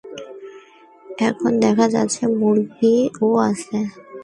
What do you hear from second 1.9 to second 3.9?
যাচ্ছে মুরগিও আছে।